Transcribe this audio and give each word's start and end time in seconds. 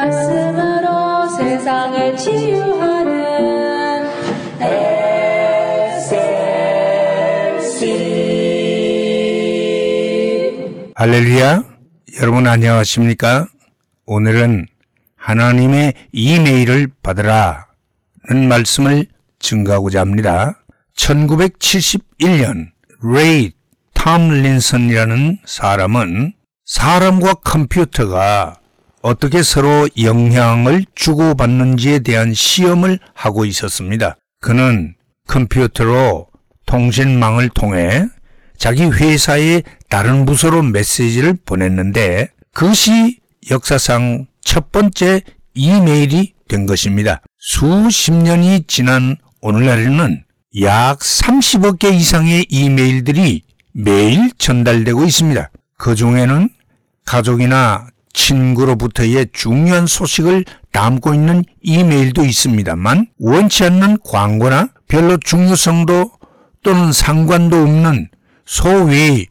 말씀으로 0.00 1.28
세상을 1.28 2.16
치유하는 2.16 4.08
SLC 7.60 7.72
할렐루야. 10.94 11.64
여러분 12.20 12.46
안녕하십니까? 12.46 13.46
오늘은 14.06 14.66
하나님의 15.16 15.92
이메일을 16.12 16.88
받으라 17.02 17.66
는 18.30 18.48
말씀을 18.48 19.06
증가하고자 19.38 20.00
합니다. 20.00 20.62
1971년 20.96 22.70
레이 23.02 23.52
탐 23.92 24.30
린슨이라는 24.30 25.38
사람은 25.44 26.32
사람과 26.64 27.34
컴퓨터가 27.34 28.59
어떻게 29.02 29.42
서로 29.42 29.88
영향을 30.00 30.84
주고받는지에 30.94 32.00
대한 32.00 32.34
시험을 32.34 32.98
하고 33.14 33.44
있었습니다. 33.44 34.16
그는 34.40 34.94
컴퓨터로 35.26 36.26
통신망을 36.66 37.48
통해 37.50 38.06
자기 38.58 38.84
회사의 38.84 39.62
다른 39.88 40.26
부서로 40.26 40.62
메시지를 40.62 41.34
보냈는데 41.44 42.28
그것이 42.52 43.18
역사상 43.50 44.26
첫 44.42 44.70
번째 44.70 45.22
이메일이 45.54 46.34
된 46.48 46.66
것입니다. 46.66 47.22
수십 47.38 48.12
년이 48.12 48.64
지난 48.66 49.16
오늘날에는 49.40 50.24
약 50.62 50.98
30억 50.98 51.78
개 51.78 51.88
이상의 51.90 52.46
이메일들이 52.48 53.42
매일 53.72 54.30
전달되고 54.36 55.04
있습니다. 55.04 55.50
그 55.78 55.94
중에는 55.94 56.50
가족이나 57.06 57.86
친구로부터의 58.12 59.28
중요한 59.32 59.86
소식을 59.86 60.44
담고 60.72 61.14
있는 61.14 61.44
이메일도 61.62 62.24
있습니다만 62.24 63.06
원치 63.18 63.64
않는 63.64 63.98
광고나 64.04 64.70
별로 64.88 65.16
중요성도 65.16 66.10
또는 66.62 66.92
상관도 66.92 67.62
없는 67.62 68.08
소위 68.44 69.26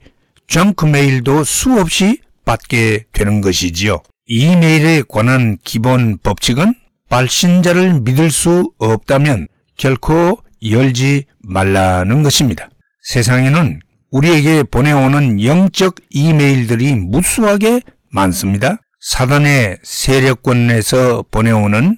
정크 0.47 0.85
메일도 0.85 1.43
수없이 1.43 2.21
받게 2.45 3.05
되는 3.11 3.41
것이지요. 3.41 4.01
이메일에 4.25 5.03
관한 5.07 5.57
기본 5.63 6.17
법칙은 6.17 6.73
발신자를 7.09 8.01
믿을 8.01 8.31
수 8.31 8.71
없다면 8.77 9.47
결코 9.77 10.39
열지 10.63 11.25
말라는 11.39 12.23
것입니다. 12.23 12.69
세상에는 13.03 13.79
우리에게 14.11 14.63
보내오는 14.63 15.43
영적 15.43 15.95
이메일들이 16.09 16.95
무수하게 16.95 17.81
많습니다. 18.11 18.77
사단의 18.99 19.77
세력권에서 19.83 21.25
보내오는 21.31 21.97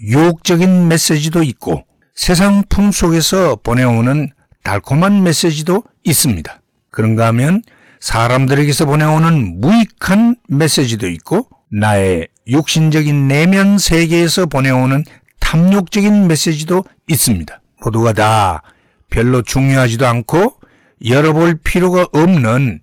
유혹적인 0.00 0.88
메시지도 0.88 1.42
있고 1.42 1.84
세상 2.14 2.62
풍속에서 2.68 3.56
보내오는 3.56 4.30
달콤한 4.64 5.22
메시지도 5.22 5.82
있습니다. 6.04 6.60
그런가 6.90 7.26
하면 7.28 7.62
사람들에게서 8.00 8.84
보내오는 8.86 9.60
무익한 9.60 10.36
메시지도 10.48 11.08
있고 11.08 11.48
나의 11.70 12.28
육신적인 12.46 13.28
내면 13.28 13.78
세계에서 13.78 14.46
보내오는 14.46 15.04
탐욕적인 15.40 16.26
메시지도 16.26 16.84
있습니다. 17.08 17.60
모두가 17.82 18.12
다 18.12 18.62
별로 19.08 19.42
중요하지도 19.42 20.06
않고 20.06 20.56
열어볼 21.04 21.60
필요가 21.64 22.06
없는 22.12 22.80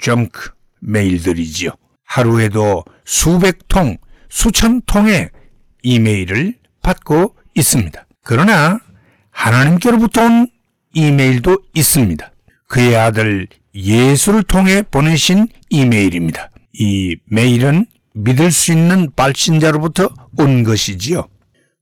정크 0.00 0.50
메일들이지요. 0.80 1.70
하루에도 2.10 2.84
수백 3.04 3.68
통, 3.68 3.96
수천 4.28 4.82
통의 4.84 5.30
이메일을 5.84 6.56
받고 6.82 7.36
있습니다. 7.54 8.04
그러나 8.24 8.80
하나님께로부터 9.30 10.24
온 10.24 10.48
이메일도 10.92 11.58
있습니다. 11.72 12.32
그의 12.66 12.96
아들 12.96 13.46
예수를 13.74 14.42
통해 14.42 14.82
보내신 14.82 15.46
이메일입니다. 15.68 16.50
이 16.72 17.16
메일은 17.26 17.86
믿을 18.14 18.50
수 18.50 18.72
있는 18.72 19.12
발신자로부터 19.14 20.08
온 20.36 20.64
것이지요. 20.64 21.28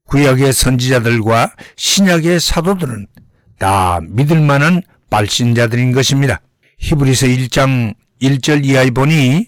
구약의 0.08 0.52
선지자들과 0.52 1.54
신약의 1.76 2.38
사도들은 2.38 3.06
다 3.58 4.00
믿을 4.02 4.40
만한 4.42 4.82
발신자들인 5.08 5.92
것입니다. 5.92 6.42
히브리서 6.80 7.26
1장 7.28 7.94
1절 8.20 8.66
이하에 8.66 8.90
보니 8.90 9.46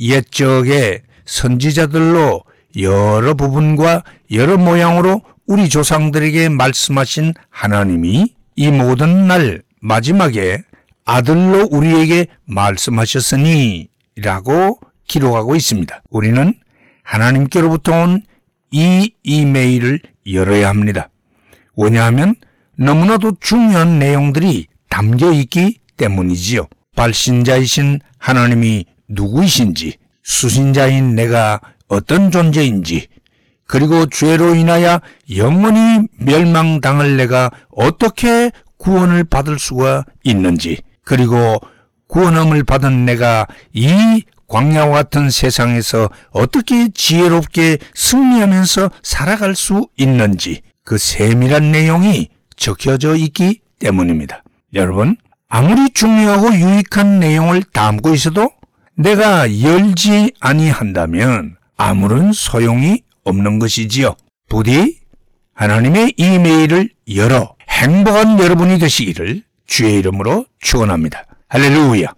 옛적의 0.00 1.02
선지자들로 1.26 2.42
여러 2.80 3.34
부분과 3.34 4.04
여러 4.32 4.56
모양으로 4.56 5.22
우리 5.46 5.68
조상들에게 5.68 6.48
말씀하신 6.50 7.34
하나님이 7.50 8.34
이 8.56 8.70
모든 8.70 9.26
날 9.26 9.62
마지막에 9.80 10.62
아들로 11.04 11.68
우리에게 11.70 12.26
말씀하셨으니 12.44 13.88
라고 14.16 14.78
기록하고 15.06 15.56
있습니다. 15.56 16.02
우리는 16.10 16.54
하나님께로부터 17.02 17.92
온 17.92 18.22
이 18.70 19.12
이메일을 19.22 20.00
열어야 20.30 20.68
합니다. 20.68 21.08
왜냐하면 21.76 22.34
너무나도 22.76 23.36
중요한 23.40 23.98
내용들이 23.98 24.66
담겨 24.88 25.32
있기 25.32 25.80
때문이지요. 25.96 26.66
발신자이신 26.96 28.00
하나님이 28.18 28.84
누구이신지, 29.08 29.96
수신자인 30.22 31.14
내가 31.14 31.60
어떤 31.88 32.30
존재인지, 32.30 33.08
그리고 33.66 34.06
죄로 34.06 34.54
인하여 34.54 35.00
영원히 35.36 36.06
멸망당할 36.18 37.16
내가 37.16 37.50
어떻게 37.70 38.50
구원을 38.78 39.24
받을 39.24 39.58
수가 39.58 40.04
있는지, 40.24 40.78
그리고 41.04 41.58
구원함을 42.08 42.64
받은 42.64 43.04
내가 43.04 43.46
이 43.72 44.22
광야와 44.48 44.92
같은 44.92 45.30
세상에서 45.30 46.08
어떻게 46.30 46.88
지혜롭게 46.88 47.78
승리하면서 47.94 48.90
살아갈 49.02 49.54
수 49.54 49.88
있는지 49.98 50.62
그 50.84 50.96
세밀한 50.96 51.70
내용이 51.70 52.28
적혀져 52.56 53.14
있기 53.14 53.60
때문입니다. 53.78 54.42
여러분, 54.74 55.16
아무리 55.48 55.90
중요하고 55.90 56.54
유익한 56.54 57.20
내용을 57.20 57.62
담고 57.62 58.14
있어도 58.14 58.50
내가 58.98 59.62
열지 59.62 60.32
아니한다면 60.40 61.56
아무런 61.76 62.32
소용이 62.32 63.02
없는 63.22 63.60
것이지요. 63.60 64.16
부디 64.48 64.98
하나님의 65.54 66.14
이메일을 66.16 66.90
열어 67.14 67.54
행복한 67.68 68.40
여러분이 68.40 68.80
되시기를 68.80 69.42
주의 69.66 69.98
이름으로 69.98 70.46
축원합니다. 70.58 71.26
할렐루야. 71.48 72.17